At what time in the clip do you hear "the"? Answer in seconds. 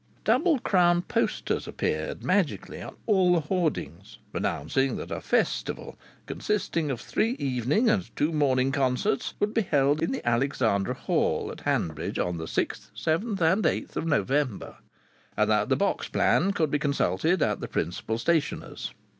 3.35-3.39, 10.11-10.27, 12.37-12.45, 15.69-15.75, 17.59-17.67